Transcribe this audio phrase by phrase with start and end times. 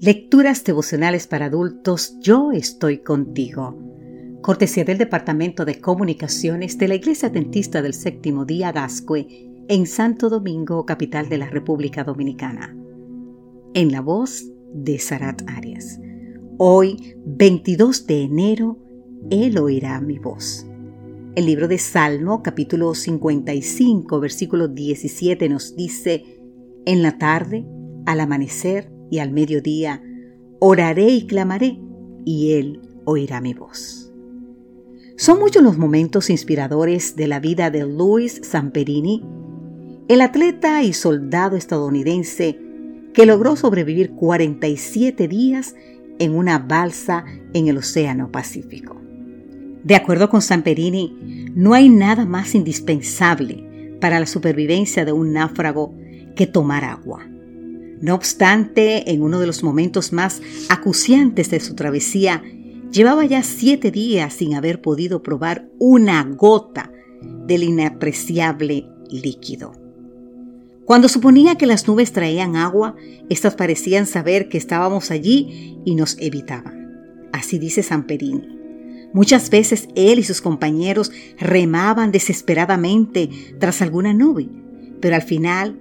[0.00, 3.76] Lecturas devocionales para adultos, yo estoy contigo.
[4.42, 9.26] Cortesía del Departamento de Comunicaciones de la Iglesia Dentista del Séptimo Día Gascue
[9.66, 12.76] en Santo Domingo, capital de la República Dominicana.
[13.74, 15.98] En la voz de Sarat Arias.
[16.58, 18.78] Hoy, 22 de enero,
[19.30, 20.64] Él oirá mi voz.
[21.34, 26.22] El libro de Salmo, capítulo 55, versículo 17 nos dice,
[26.86, 27.66] En la tarde,
[28.06, 30.02] al amanecer, y al mediodía
[30.60, 31.78] oraré y clamaré,
[32.24, 34.12] y Él oirá mi voz.
[35.16, 39.24] Son muchos los momentos inspiradores de la vida de Luis Samperini,
[40.08, 42.58] el atleta y soldado estadounidense
[43.12, 45.74] que logró sobrevivir 47 días
[46.18, 48.96] en una balsa en el Océano Pacífico.
[49.82, 55.94] De acuerdo con Samperini, no hay nada más indispensable para la supervivencia de un náufrago
[56.36, 57.26] que tomar agua.
[58.00, 62.42] No obstante, en uno de los momentos más acuciantes de su travesía,
[62.92, 66.92] llevaba ya siete días sin haber podido probar una gota
[67.46, 69.72] del inapreciable líquido.
[70.84, 72.96] Cuando suponía que las nubes traían agua,
[73.28, 77.28] éstas parecían saber que estábamos allí y nos evitaban.
[77.32, 78.58] Así dice San Perini.
[79.12, 84.48] Muchas veces él y sus compañeros remaban desesperadamente tras alguna nube,
[85.00, 85.78] pero al final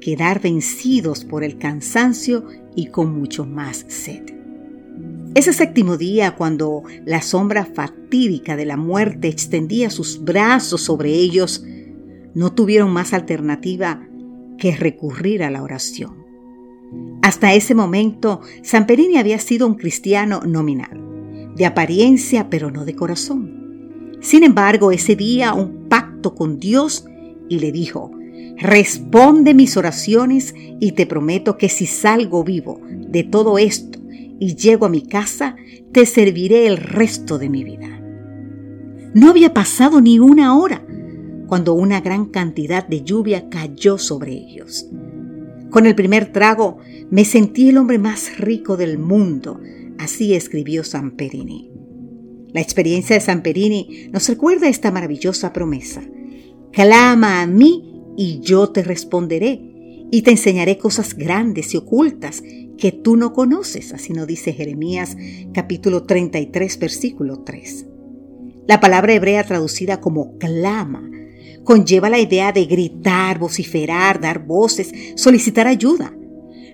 [0.00, 4.22] quedar vencidos por el cansancio y con mucho más sed.
[5.34, 11.64] Ese séptimo día, cuando la sombra fatídica de la muerte extendía sus brazos sobre ellos,
[12.34, 14.06] no tuvieron más alternativa
[14.58, 16.26] que recurrir a la oración.
[17.22, 22.94] Hasta ese momento, San Perini había sido un cristiano nominal, de apariencia pero no de
[22.94, 24.16] corazón.
[24.20, 27.04] Sin embargo, ese día un pacto con Dios
[27.48, 28.10] y le dijo,
[28.56, 33.98] Responde mis oraciones y te prometo que si salgo vivo de todo esto
[34.40, 35.56] y llego a mi casa,
[35.92, 38.00] te serviré el resto de mi vida.
[39.14, 40.84] No había pasado ni una hora
[41.46, 44.88] cuando una gran cantidad de lluvia cayó sobre ellos.
[45.70, 46.78] Con el primer trago
[47.10, 49.60] me sentí el hombre más rico del mundo,
[49.98, 51.70] así escribió San Perini.
[52.52, 56.02] La experiencia de San Perini nos recuerda esta maravillosa promesa.
[56.72, 59.60] Clama a mí y yo te responderé
[60.10, 62.42] y te enseñaré cosas grandes y ocultas
[62.76, 65.16] que tú no conoces, así nos dice Jeremías
[65.54, 67.86] capítulo 33 versículo 3.
[68.66, 71.08] La palabra hebrea traducida como clama
[71.62, 76.12] conlleva la idea de gritar, vociferar, dar voces, solicitar ayuda.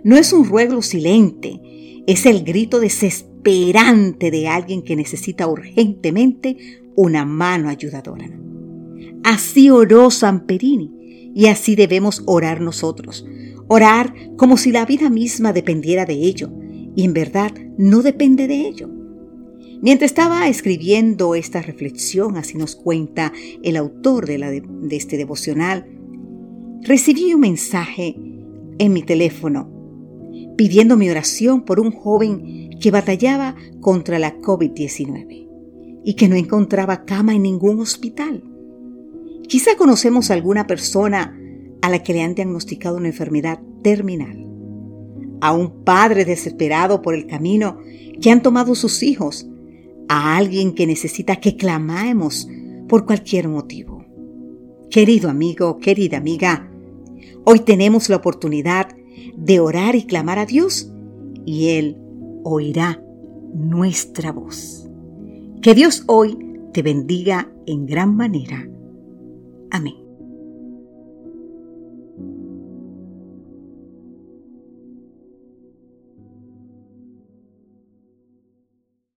[0.02, 1.60] No es un ruego silente,
[2.06, 6.56] es el grito desesperante de alguien que necesita urgentemente
[6.96, 8.30] una mano ayudadora.
[9.24, 10.93] Así oró San Perini
[11.34, 13.26] y así debemos orar nosotros.
[13.66, 16.50] Orar como si la vida misma dependiera de ello.
[16.94, 18.88] Y en verdad no depende de ello.
[19.82, 25.86] Mientras estaba escribiendo esta reflexión, así nos cuenta el autor de, este devocional,
[26.82, 28.16] recibí un mensaje
[28.78, 29.70] en mi teléfono
[30.56, 35.48] pidiendo mi oración por un joven que batallaba contra la COVID-19
[36.04, 38.53] y que no encontraba cama en ningún hospital.
[39.48, 41.38] Quizá conocemos a alguna persona
[41.82, 44.46] a la que le han diagnosticado una enfermedad terminal,
[45.40, 47.78] a un padre desesperado por el camino
[48.20, 49.46] que han tomado sus hijos,
[50.08, 52.48] a alguien que necesita que clamemos
[52.88, 54.04] por cualquier motivo.
[54.90, 56.70] Querido amigo, querida amiga,
[57.44, 58.88] hoy tenemos la oportunidad
[59.36, 60.90] de orar y clamar a Dios
[61.44, 61.98] y Él
[62.44, 63.02] oirá
[63.54, 64.88] nuestra voz.
[65.60, 66.38] Que Dios hoy
[66.72, 68.68] te bendiga en gran manera.
[69.74, 70.03] Amém.